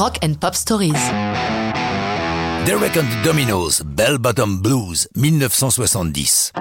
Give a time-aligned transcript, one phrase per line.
[0.00, 0.94] Rock and Pop Stories.
[2.64, 6.52] Derek and the Dominoes, Bell Bottom Blues, 1970.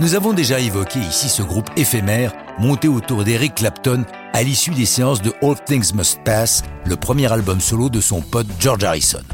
[0.00, 4.86] Nous avons déjà évoqué ici ce groupe éphémère monté autour d'Eric Clapton à l'issue des
[4.86, 9.24] séances de All Things Must Pass, le premier album solo de son pote George Harrison.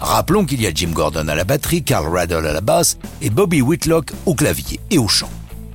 [0.00, 3.30] Rappelons qu'il y a Jim Gordon à la batterie, Carl Radle à la basse et
[3.30, 5.30] Bobby Whitlock au clavier et au chant.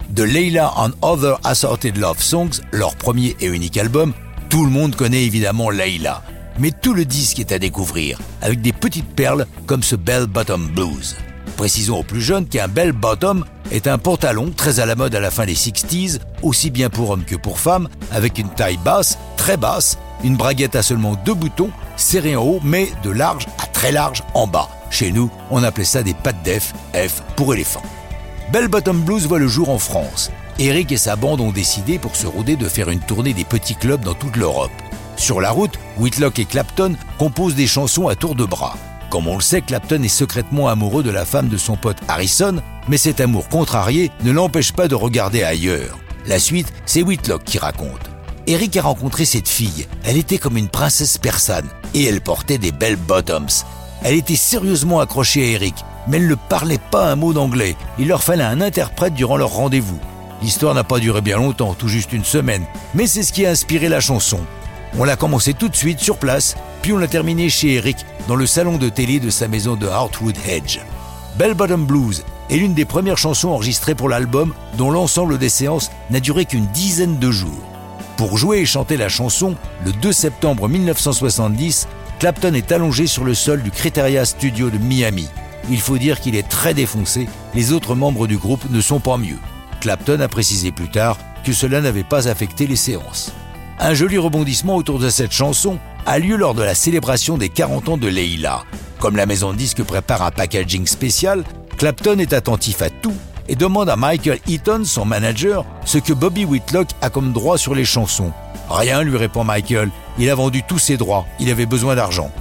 [0.10, 4.12] De Layla and Other Assorted Love Songs, leur premier et unique album,
[4.50, 6.21] tout le monde connaît évidemment Layla,
[6.60, 10.68] mais tout le disque est à découvrir, avec des petites perles comme ce Bell Bottom
[10.68, 11.16] Blues.
[11.56, 15.20] Précisons aux plus jeunes qu'un Bell Bottom est un pantalon très à la mode à
[15.20, 19.18] la fin des 60s, aussi bien pour hommes que pour femmes, avec une taille basse,
[19.38, 23.68] très basse, une braguette à seulement deux boutons, serrée en haut, mais de large à
[23.68, 24.69] très large en bas.
[24.89, 27.83] Chez nous, on appelait ça des pattes d'F, F pour éléphant.
[28.52, 30.32] Bell Bottom Blues voit le jour en France.
[30.60, 33.75] Eric et sa bande ont décidé pour se rôder de faire une tournée des petits
[33.75, 34.72] clubs dans toute l'Europe.
[35.17, 38.78] Sur la route, Whitlock et Clapton composent des chansons à tour de bras.
[39.09, 42.61] Comme on le sait, Clapton est secrètement amoureux de la femme de son pote Harrison,
[42.88, 45.97] mais cet amour contrarié ne l'empêche pas de regarder ailleurs.
[46.28, 48.11] La suite, c'est Whitlock qui raconte.
[48.45, 49.88] Eric a rencontré cette fille.
[50.06, 53.47] Elle était comme une princesse persane et elle portait des belles bottoms.
[54.03, 55.75] Elle était sérieusement accrochée à Eric,
[56.08, 57.75] mais elle ne parlait pas un mot d'anglais.
[57.97, 60.00] Il leur fallait un interprète durant leur rendez-vous.
[60.41, 63.50] L'histoire n'a pas duré bien longtemps, tout juste une semaine, mais c'est ce qui a
[63.50, 64.39] inspiré la chanson.
[64.97, 68.35] On l'a commencé tout de suite sur place, puis on l'a terminé chez Eric, dans
[68.35, 70.79] le salon de télé de sa maison de Hartwood Hedge.
[71.38, 75.91] Bell Bottom Blues est l'une des premières chansons enregistrées pour l'album, dont l'ensemble des séances
[76.09, 77.63] n'a duré qu'une dizaine de jours.
[78.16, 81.88] Pour jouer et chanter la chanson, le 2 septembre 1970,
[82.19, 85.29] Clapton est allongé sur le sol du Criteria Studio de Miami.
[85.69, 89.17] Il faut dire qu'il est très défoncé, les autres membres du groupe ne sont pas
[89.17, 89.38] mieux.
[89.81, 93.31] Clapton a précisé plus tard que cela n'avait pas affecté les séances.
[93.80, 97.89] Un joli rebondissement autour de cette chanson a lieu lors de la célébration des 40
[97.89, 98.64] ans de Leila.
[99.00, 101.44] Comme la maison de disques prépare un packaging spécial,
[101.78, 103.14] Clapton est attentif à tout
[103.47, 107.75] et demande à Michael Eaton, son manager, ce que Bobby Whitlock a comme droit sur
[107.75, 108.31] les chansons.
[108.68, 112.31] Rien, lui répond Michael, il a vendu tous ses droits, il avait besoin d'argent.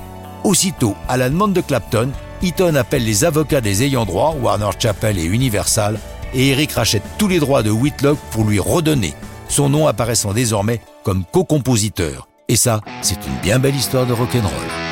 [0.42, 2.10] Aussitôt, à la demande de Clapton,
[2.42, 6.00] Eaton appelle les avocats des ayants droit, Warner Chappell et Universal,
[6.32, 9.12] et Eric rachète tous les droits de Whitlock pour lui redonner,
[9.48, 12.26] son nom apparaissant désormais comme co-compositeur.
[12.48, 14.85] Et ça, c'est une bien belle histoire de rock'n'roll.